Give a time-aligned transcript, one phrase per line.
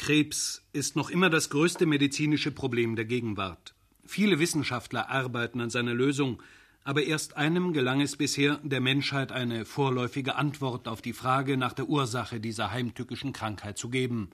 [0.00, 3.74] Krebs ist noch immer das größte medizinische Problem der Gegenwart.
[4.06, 6.42] Viele Wissenschaftler arbeiten an seiner Lösung,
[6.84, 11.74] aber erst einem gelang es bisher, der Menschheit eine vorläufige Antwort auf die Frage nach
[11.74, 14.30] der Ursache dieser heimtückischen Krankheit zu geben.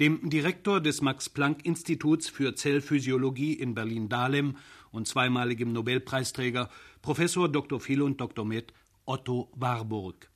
[0.00, 4.58] Dem Direktor des Max-Planck-Instituts für Zellphysiologie in Berlin-Dahlem
[4.92, 6.68] und zweimaligem Nobelpreisträger
[7.00, 7.80] Professor Dr.
[7.80, 8.44] Phil und Dr.
[8.44, 8.74] Med
[9.06, 10.29] Otto Warburg.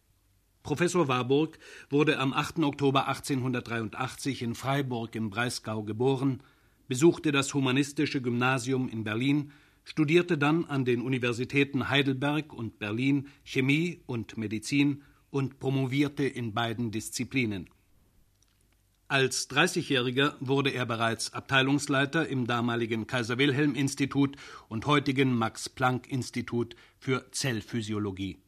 [0.64, 1.58] Professor Warburg
[1.90, 2.60] wurde am 8.
[2.60, 6.42] Oktober 1883 in Freiburg im Breisgau geboren,
[6.88, 9.52] besuchte das Humanistische Gymnasium in Berlin,
[9.84, 16.90] studierte dann an den Universitäten Heidelberg und Berlin Chemie und Medizin und promovierte in beiden
[16.90, 17.68] Disziplinen.
[19.06, 24.36] Als 30-Jähriger wurde er bereits Abteilungsleiter im damaligen Kaiser Wilhelm Institut
[24.68, 28.38] und heutigen Max Planck Institut für Zellphysiologie.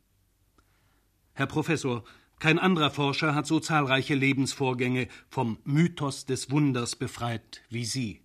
[1.39, 2.03] Herr Professor,
[2.39, 8.23] kein anderer Forscher hat so zahlreiche Lebensvorgänge vom Mythos des Wunders befreit wie Sie.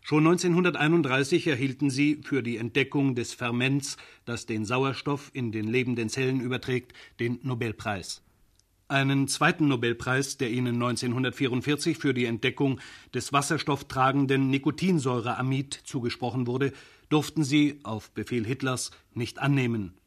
[0.00, 6.08] Schon 1931 erhielten Sie für die Entdeckung des Ferments, das den Sauerstoff in den lebenden
[6.08, 8.22] Zellen überträgt, den Nobelpreis.
[8.88, 12.80] Einen zweiten Nobelpreis, der Ihnen 1944 für die Entdeckung
[13.12, 16.72] des wasserstofftragenden Nikotinsäureamid zugesprochen wurde,
[17.10, 19.98] durften Sie auf Befehl Hitlers nicht annehmen.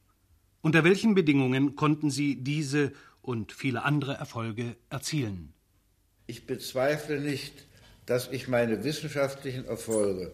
[0.61, 2.91] Unter welchen Bedingungen konnten Sie diese
[3.21, 5.53] und viele andere Erfolge erzielen?
[6.25, 7.65] Ich bezweifle nicht,
[8.05, 10.31] dass ich meine wissenschaftlichen Erfolge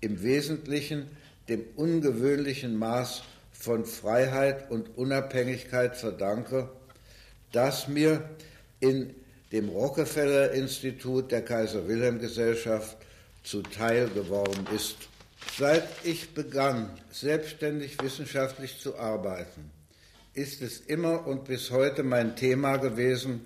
[0.00, 1.06] im Wesentlichen
[1.48, 6.68] dem ungewöhnlichen Maß von Freiheit und Unabhängigkeit verdanke,
[7.52, 8.28] das mir
[8.80, 9.14] in
[9.52, 12.96] dem Rockefeller Institut der Kaiser Wilhelm Gesellschaft
[13.42, 14.96] zuteil geworden ist.
[15.58, 19.70] Seit ich begann, selbstständig wissenschaftlich zu arbeiten,
[20.34, 23.40] ist es immer und bis heute mein Thema gewesen,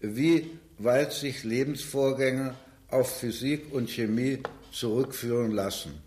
[0.00, 2.54] wie weit sich Lebensvorgänge
[2.88, 4.40] auf Physik und Chemie
[4.72, 6.02] zurückführen lassen.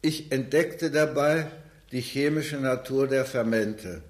[0.00, 1.50] Ich entdeckte dabei
[1.92, 4.02] die chemische Natur der Fermente,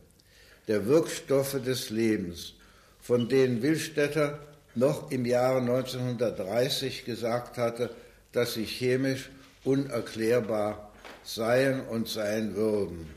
[0.69, 2.55] der Wirkstoffe des Lebens,
[3.01, 4.39] von denen Willstätter
[4.75, 7.91] noch im Jahre 1930 gesagt hatte,
[8.33, 9.31] dass sie chemisch
[9.65, 13.09] unerklärbar seien und sein würden.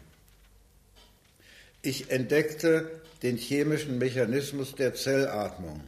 [1.81, 5.81] Ich entdeckte den chemischen Mechanismus der Zellatmung,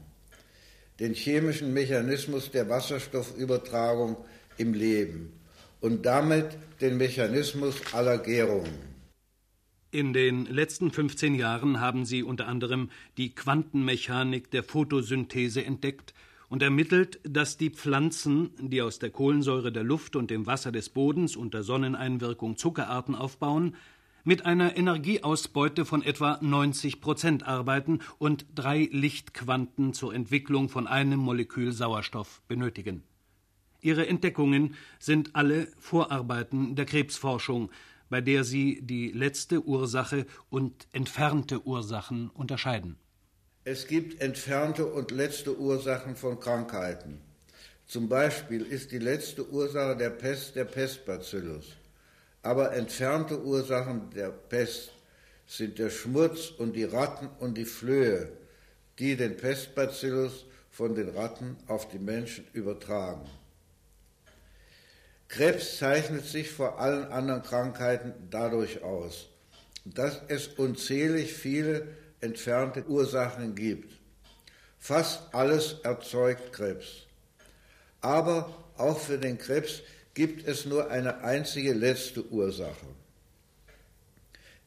[0.99, 4.17] den chemischen Mechanismus der Wasserstoffübertragung
[4.57, 5.33] im Leben
[5.81, 8.95] und damit den Mechanismus aller Gärungen.
[9.91, 16.13] In den letzten 15 Jahren haben Sie unter anderem die Quantenmechanik der Photosynthese entdeckt
[16.50, 20.89] und ermittelt, dass die Pflanzen, die aus der Kohlensäure der Luft und dem Wasser des
[20.89, 23.75] Bodens unter Sonneneinwirkung Zuckerarten aufbauen,
[24.23, 31.19] mit einer Energieausbeute von etwa 90 Prozent arbeiten und drei Lichtquanten zur Entwicklung von einem
[31.19, 33.03] Molekül Sauerstoff benötigen.
[33.81, 37.69] Ihre Entdeckungen sind alle Vorarbeiten der Krebsforschung,
[38.09, 42.97] bei der sie die letzte Ursache und entfernte Ursachen unterscheiden.
[43.67, 47.19] Es gibt entfernte und letzte Ursachen von Krankheiten.
[47.87, 51.73] Zum Beispiel ist die letzte Ursache der Pest der Pestbacillus.
[52.43, 54.91] Aber entfernte Ursachen der Pest
[55.47, 58.29] sind der Schmutz und die Ratten und die Flöhe,
[58.99, 63.27] die den Pestbacillus von den Ratten auf die Menschen übertragen.
[65.27, 69.27] Krebs zeichnet sich vor allen anderen Krankheiten dadurch aus,
[69.85, 71.87] dass es unzählig viele
[72.21, 73.93] entfernte Ursachen gibt.
[74.79, 77.05] Fast alles erzeugt Krebs.
[78.01, 79.81] Aber auch für den Krebs
[80.13, 82.87] gibt es nur eine einzige letzte Ursache.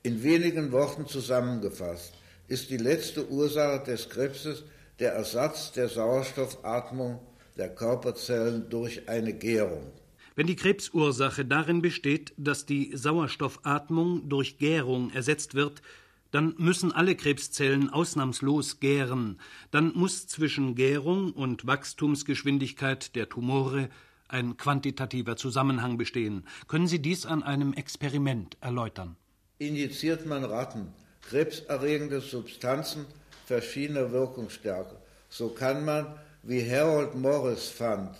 [0.03, 2.15] In wenigen Worten zusammengefasst
[2.49, 4.65] ist die letzte Ursache des Krebses
[4.99, 7.21] der Ersatz der Sauerstoffatmung
[7.57, 9.93] der Körperzellen durch eine Gärung.
[10.35, 15.83] Wenn die Krebsursache darin besteht, dass die Sauerstoffatmung durch Gärung ersetzt wird,
[16.31, 19.41] dann müssen alle Krebszellen ausnahmslos gären,
[19.71, 23.89] dann muss zwischen Gärung und Wachstumsgeschwindigkeit der Tumore
[24.29, 26.47] ein quantitativer Zusammenhang bestehen.
[26.67, 29.17] Können Sie dies an einem Experiment erläutern?
[29.59, 30.93] Injiziert man Ratten
[31.23, 33.05] krebserregende Substanzen
[33.45, 34.97] verschiedener Wirkungsstärke,
[35.29, 38.17] so kann man, wie Harold Morris fand,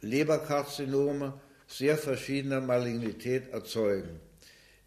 [0.00, 1.34] Leberkarzinome
[1.66, 4.20] sehr verschiedener Malignität erzeugen,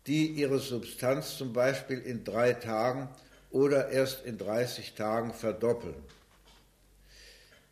[0.08, 3.10] die ihre Substanz zum Beispiel in drei Tagen
[3.52, 5.96] oder erst in 30 Tagen verdoppeln.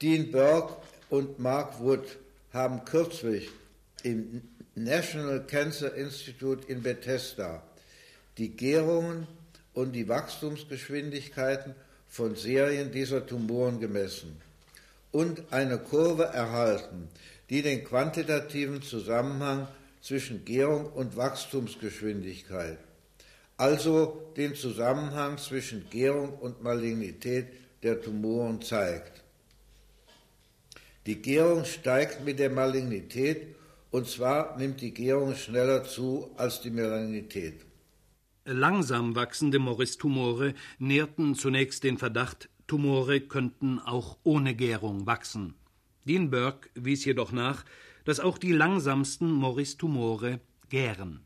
[0.01, 0.75] Dean Burke
[1.09, 2.17] und Mark Wood
[2.51, 3.49] haben kürzlich
[4.03, 4.41] im
[4.75, 7.63] National Cancer Institute in Bethesda
[8.37, 9.27] die Gärungen
[9.73, 11.75] und die Wachstumsgeschwindigkeiten
[12.09, 14.41] von Serien dieser Tumoren gemessen
[15.11, 17.07] und eine Kurve erhalten,
[17.49, 19.67] die den quantitativen Zusammenhang
[20.05, 22.77] zwischen Gärung und Wachstumsgeschwindigkeit,
[23.57, 27.47] also den Zusammenhang zwischen Gärung und Malignität
[27.81, 29.23] der Tumoren zeigt.
[31.07, 33.55] Die Gärung steigt mit der Malignität
[33.89, 37.65] und zwar nimmt die Gärung schneller zu als die Malignität.
[38.45, 45.55] Langsam wachsende Morris-Tumore nährten zunächst den Verdacht, Tumore könnten auch ohne Gärung wachsen.
[46.03, 47.65] Dean Burke wies jedoch nach,
[48.05, 51.25] dass auch die langsamsten Morris-Tumore gären.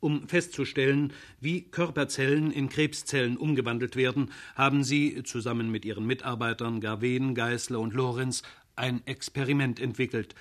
[0.00, 7.34] Um festzustellen, wie Körperzellen in Krebszellen umgewandelt werden, haben sie zusammen mit ihren Mitarbeitern Garven,
[7.34, 8.42] Geißler und Lorenz
[8.76, 10.34] ein Experiment entwickelt.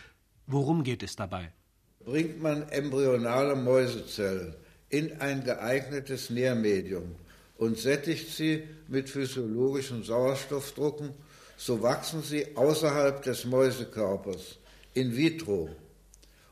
[0.47, 1.53] Worum geht es dabei?
[2.03, 4.53] Bringt man embryonale Mäusezellen
[4.89, 7.15] in ein geeignetes Nährmedium
[7.57, 11.11] und sättigt sie mit physiologischen Sauerstoffdrucken,
[11.55, 14.59] so wachsen sie außerhalb des Mäusekörpers,
[14.93, 15.69] in vitro,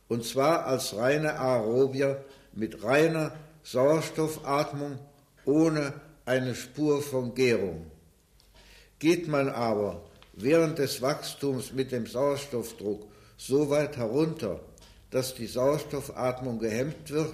[0.08, 2.24] und zwar als reine Aerobier
[2.54, 3.34] mit reiner
[3.64, 5.00] Sauerstoffatmung
[5.46, 5.94] ohne
[6.26, 7.90] eine Spur von Gärung.
[9.00, 10.04] Geht man aber
[10.34, 13.08] während des Wachstums mit dem Sauerstoffdruck
[13.38, 14.60] so weit herunter,
[15.10, 17.34] dass die Sauerstoffatmung gehemmt wird,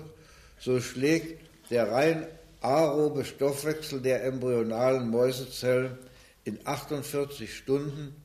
[0.60, 2.28] so schlägt der rein
[2.62, 5.98] aerobe Stoffwechsel der embryonalen Mäusezellen
[6.44, 8.16] in 48 Stunden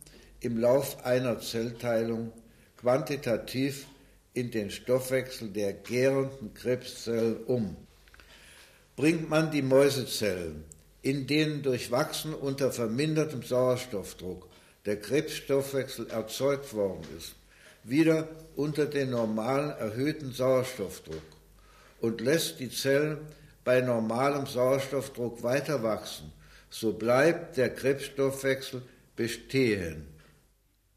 [0.40, 2.32] im Lauf einer Zellteilung
[2.82, 3.86] quantitativ
[4.34, 7.76] in den Stoffwechsel der gärenden Krebszellen um.
[8.96, 10.64] Bringt man die Mäusezellen,
[11.00, 14.48] in denen durch Wachsen unter vermindertem Sauerstoffdruck
[14.84, 17.34] der Krebsstoffwechsel erzeugt worden ist,
[17.84, 21.22] wieder unter den normalen erhöhten Sauerstoffdruck
[22.00, 23.18] und lässt die Zellen
[23.64, 26.32] bei normalem Sauerstoffdruck weiter wachsen,
[26.68, 28.82] so bleibt der Krebsstoffwechsel
[29.14, 30.11] bestehen.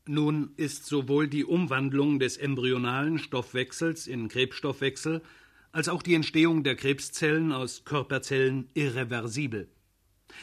[0.07, 5.23] Nun ist sowohl die Umwandlung des embryonalen Stoffwechsels in Krebsstoffwechsel
[5.71, 9.67] als auch die Entstehung der Krebszellen aus Körperzellen irreversibel.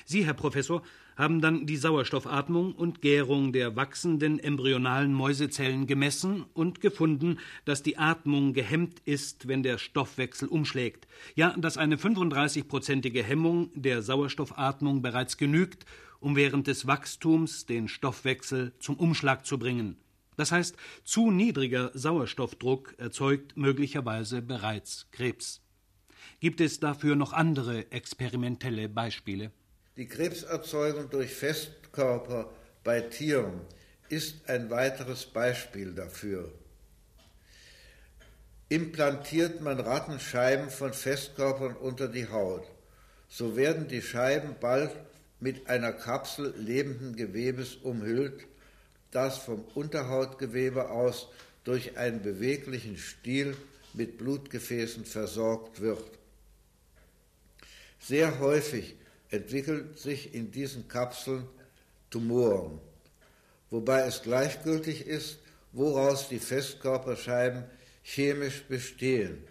[0.04, 0.82] Sie, Herr Professor,
[1.16, 7.98] haben dann die Sauerstoffatmung und Gärung der wachsenden embryonalen Mäusezellen gemessen und gefunden, dass die
[7.98, 11.06] Atmung gehemmt ist, wenn der Stoffwechsel umschlägt.
[11.36, 15.86] Ja, dass eine 35-prozentige Hemmung der Sauerstoffatmung bereits genügt,
[16.22, 19.96] um während des Wachstums den Stoffwechsel zum Umschlag zu bringen.
[20.36, 25.60] Das heißt, zu niedriger Sauerstoffdruck erzeugt möglicherweise bereits Krebs.
[26.40, 29.50] Gibt es dafür noch andere experimentelle Beispiele?
[29.96, 32.50] Die Krebserzeugung durch Festkörper
[32.84, 33.60] bei Tieren
[34.08, 36.52] ist ein weiteres Beispiel dafür.
[38.68, 42.64] Implantiert man Rattenscheiben von Festkörpern unter die Haut,
[43.28, 44.92] so werden die Scheiben bald
[45.42, 48.46] mit einer Kapsel lebenden Gewebes umhüllt,
[49.10, 51.28] das vom Unterhautgewebe aus
[51.64, 53.56] durch einen beweglichen Stiel
[53.92, 56.04] mit Blutgefäßen versorgt wird.
[57.98, 58.94] Sehr häufig
[59.30, 61.48] entwickeln sich in diesen Kapseln
[62.08, 62.78] Tumoren,
[63.70, 65.38] wobei es gleichgültig ist,
[65.72, 67.64] woraus die Festkörperscheiben
[68.04, 69.42] chemisch bestehen,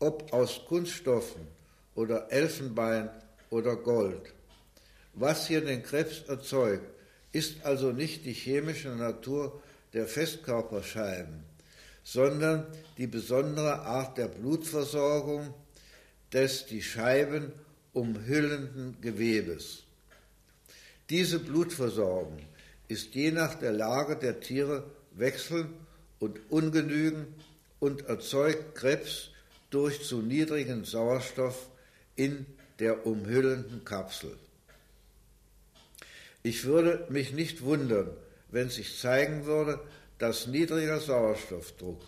[0.00, 1.46] ob aus Kunststoffen
[1.94, 3.08] oder Elfenbein
[3.50, 4.32] oder Gold.
[5.14, 6.86] Was hier den Krebs erzeugt,
[7.32, 9.62] ist also nicht die chemische Natur
[9.92, 11.44] der Festkörperscheiben,
[12.02, 12.66] sondern
[12.98, 15.54] die besondere Art der Blutversorgung
[16.32, 17.52] des die Scheiben
[17.92, 19.84] umhüllenden Gewebes.
[21.10, 22.38] Diese Blutversorgung
[22.88, 25.70] ist je nach der Lage der Tiere wechselnd
[26.20, 27.28] und ungenügend
[27.80, 29.30] und erzeugt Krebs
[29.70, 31.68] durch zu niedrigen Sauerstoff
[32.16, 32.46] in
[32.78, 34.36] der umhüllenden Kapsel.
[36.42, 38.10] Ich würde mich nicht wundern,
[38.50, 39.80] wenn sich zeigen würde,
[40.18, 42.02] dass niedriger Sauerstoffdruck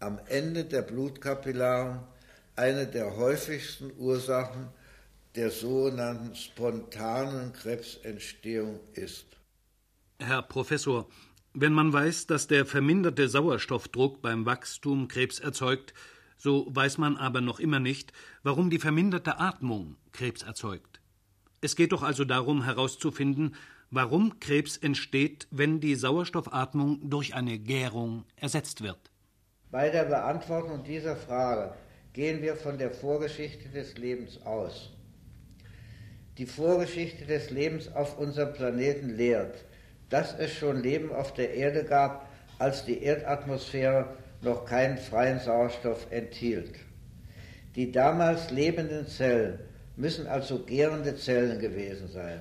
[0.00, 2.00] am Ende der Blutkapillaren
[2.56, 4.68] eine der häufigsten Ursachen
[5.34, 9.26] der sogenannten spontanen Krebsentstehung ist.
[10.20, 11.08] Herr Professor,
[11.54, 15.94] wenn man weiß, dass der verminderte Sauerstoffdruck beim Wachstum Krebs erzeugt,
[16.36, 20.93] so weiß man aber noch immer nicht, warum die verminderte Atmung Krebs erzeugt.
[21.64, 23.54] Es geht doch also darum herauszufinden,
[23.90, 28.98] warum Krebs entsteht, wenn die Sauerstoffatmung durch eine Gärung ersetzt wird.
[29.70, 31.72] Bei der Beantwortung dieser Frage
[32.12, 34.92] gehen wir von der Vorgeschichte des Lebens aus.
[36.36, 39.64] Die Vorgeschichte des Lebens auf unserem Planeten lehrt,
[40.10, 42.28] dass es schon Leben auf der Erde gab,
[42.58, 46.74] als die Erdatmosphäre noch keinen freien Sauerstoff enthielt.
[47.74, 49.60] Die damals lebenden Zellen
[49.96, 52.40] müssen also gärende Zellen gewesen sein.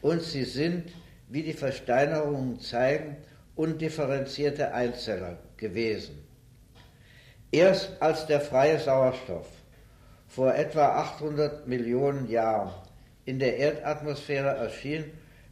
[0.00, 0.92] Und sie sind,
[1.28, 3.16] wie die Versteinerungen zeigen,
[3.54, 6.26] undifferenzierte Einzeller gewesen.
[7.50, 9.48] Erst als der freie Sauerstoff
[10.26, 12.72] vor etwa 800 Millionen Jahren
[13.24, 15.04] in der Erdatmosphäre erschien,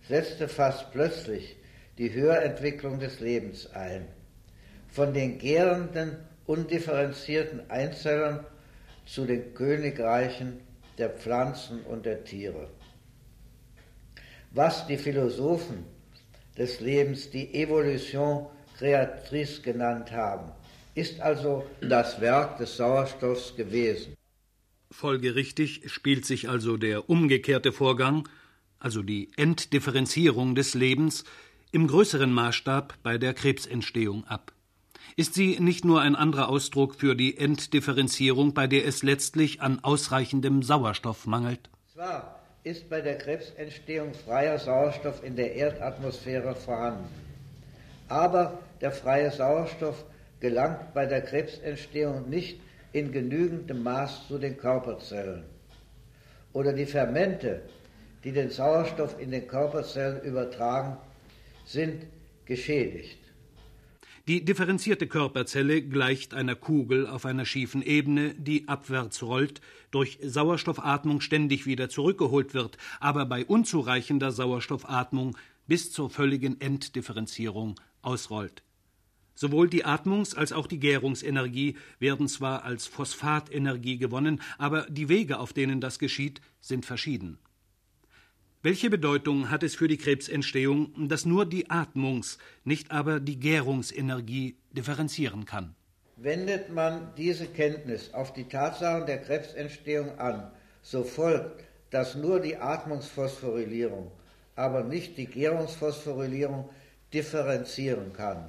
[0.08, 1.56] setzte fast plötzlich
[1.98, 4.06] die Höherentwicklung des Lebens ein.
[4.88, 8.44] Von den gärenden, undifferenzierten Einzellern
[9.04, 10.60] zu den Königreichen
[11.00, 12.70] der Pflanzen und der Tiere.
[14.52, 15.84] Was die Philosophen
[16.58, 18.46] des Lebens die Evolution
[18.78, 20.52] créatrice genannt haben,
[20.94, 24.14] ist also das Werk des Sauerstoffs gewesen.
[24.90, 28.28] Folgerichtig spielt sich also der umgekehrte Vorgang,
[28.78, 31.24] also die Entdifferenzierung des Lebens,
[31.70, 34.52] im größeren Maßstab bei der Krebsentstehung ab.
[35.16, 39.80] Ist sie nicht nur ein anderer Ausdruck für die Entdifferenzierung, bei der es letztlich an
[39.82, 41.68] ausreichendem Sauerstoff mangelt?
[41.92, 47.08] Zwar ist bei der Krebsentstehung freier Sauerstoff in der Erdatmosphäre vorhanden,
[48.08, 50.04] aber der freie Sauerstoff
[50.40, 52.60] gelangt bei der Krebsentstehung nicht
[52.92, 55.44] in genügendem Maß zu den Körperzellen.
[56.52, 57.62] Oder die Fermente,
[58.24, 60.96] die den Sauerstoff in den Körperzellen übertragen,
[61.64, 62.04] sind
[62.44, 63.18] geschädigt.
[64.30, 69.60] Die differenzierte Körperzelle gleicht einer Kugel auf einer schiefen Ebene, die abwärts rollt,
[69.90, 78.62] durch Sauerstoffatmung ständig wieder zurückgeholt wird, aber bei unzureichender Sauerstoffatmung bis zur völligen Enddifferenzierung ausrollt.
[79.34, 85.40] Sowohl die Atmungs- als auch die Gärungsenergie werden zwar als Phosphatenergie gewonnen, aber die Wege,
[85.40, 87.40] auf denen das geschieht, sind verschieden.
[88.62, 94.58] Welche Bedeutung hat es für die Krebsentstehung, dass nur die Atmungs-, nicht aber die Gärungsenergie
[94.72, 95.74] differenzieren kann?
[96.16, 100.50] Wendet man diese Kenntnis auf die Tatsachen der Krebsentstehung an,
[100.82, 104.10] so folgt, dass nur die Atmungsphosphorylierung,
[104.56, 106.68] aber nicht die Gärungsphosphorylierung
[107.14, 108.46] differenzieren kann.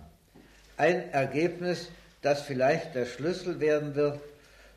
[0.75, 1.87] Ein Ergebnis,
[2.21, 4.19] das vielleicht der Schlüssel werden wird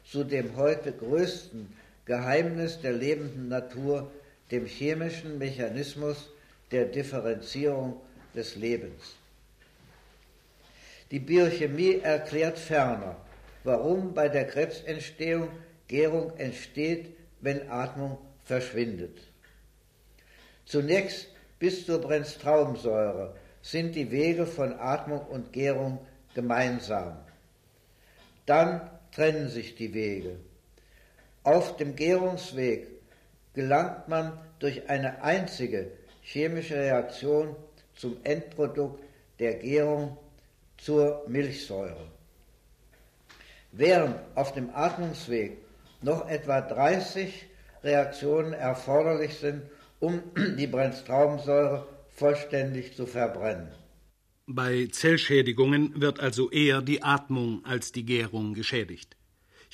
[0.04, 1.72] zu dem heute größten
[2.04, 4.12] Geheimnis der lebenden Natur,
[4.54, 6.30] dem chemischen Mechanismus
[6.70, 8.00] der Differenzierung
[8.36, 9.16] des Lebens.
[11.10, 13.16] Die Biochemie erklärt ferner,
[13.64, 15.48] warum bei der Krebsentstehung
[15.88, 19.18] Gärung entsteht, wenn Atmung verschwindet.
[20.66, 25.98] Zunächst bis zur Brennstraubensäure sind die Wege von Atmung und Gärung
[26.34, 27.16] gemeinsam.
[28.46, 30.36] Dann trennen sich die Wege.
[31.42, 32.93] Auf dem Gärungsweg
[33.54, 35.90] gelangt man durch eine einzige
[36.22, 37.56] chemische Reaktion
[37.94, 39.02] zum Endprodukt
[39.38, 40.16] der Gärung
[40.76, 42.08] zur Milchsäure.
[43.72, 45.58] Während auf dem Atmungsweg
[46.02, 47.46] noch etwa 30
[47.82, 49.62] Reaktionen erforderlich sind,
[50.00, 50.22] um
[50.58, 53.68] die Brennstraubensäure vollständig zu verbrennen.
[54.46, 59.16] Bei Zellschädigungen wird also eher die Atmung als die Gärung geschädigt.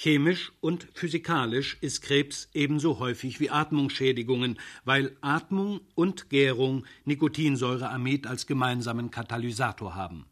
[0.03, 8.47] Chemisch und physikalisch ist Krebs ebenso häufig wie Atmungsschädigungen, weil Atmung und Gärung Nikotinsäureamid als
[8.47, 10.25] gemeinsamen Katalysator haben.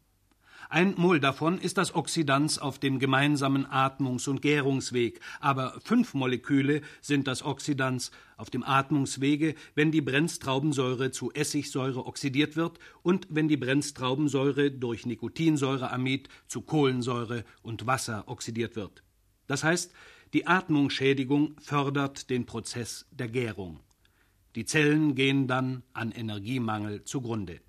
[0.69, 6.81] Ein Mol davon ist das Oxidans auf dem gemeinsamen Atmungs- und Gärungsweg, aber fünf Moleküle
[6.99, 13.47] sind das Oxidans auf dem Atmungswege, wenn die Brennstraubensäure zu Essigsäure oxidiert wird und wenn
[13.47, 19.03] die Brennstraubensäure durch Nikotinsäureamid zu Kohlensäure und Wasser oxidiert wird.
[19.49, 19.91] Das heißt,
[20.33, 23.79] die Atmungsschädigung fördert den Prozess der Gärung.
[24.53, 27.59] Die Zellen gehen dann an Energiemangel zugrunde.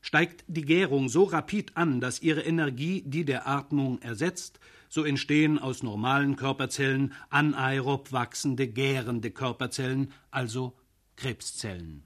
[0.00, 5.60] Steigt die Gärung so rapid an, dass ihre Energie die der Atmung ersetzt, so entstehen
[5.60, 10.76] aus normalen Körperzellen anaerob wachsende, gärende Körperzellen, also
[11.14, 12.04] Krebszellen.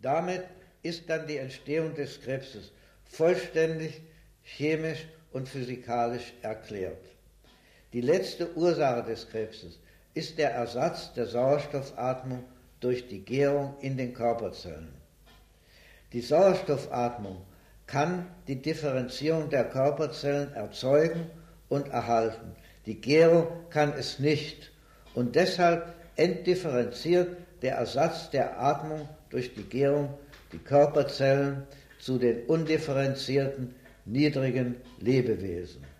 [0.00, 0.44] Damit
[0.82, 2.72] ist dann die Entstehung des Krebses
[3.04, 4.00] vollständig
[4.40, 7.15] chemisch und physikalisch erklärt.
[7.96, 9.78] Die letzte Ursache des Krebses
[10.12, 12.44] ist der Ersatz der Sauerstoffatmung
[12.78, 14.92] durch die Gärung in den Körperzellen.
[16.12, 17.38] Die Sauerstoffatmung
[17.86, 21.30] kann die Differenzierung der Körperzellen erzeugen
[21.70, 22.54] und erhalten.
[22.84, 24.72] Die Gärung kann es nicht.
[25.14, 30.12] Und deshalb entdifferenziert der Ersatz der Atmung durch die Gärung
[30.52, 31.62] die Körperzellen
[31.98, 33.74] zu den undifferenzierten,
[34.04, 35.95] niedrigen Lebewesen.